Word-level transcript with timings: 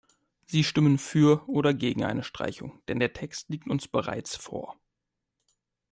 Sie 0.47 0.63
stimmen 0.63 0.97
für 0.97 1.47
oder 1.47 1.75
gegen 1.75 2.03
eine 2.03 2.23
Streichung, 2.23 2.81
denn 2.87 2.97
der 2.97 3.13
Text 3.13 3.49
liegt 3.49 3.69
uns 3.69 3.87
bereits 3.87 4.35
vor. 4.35 4.75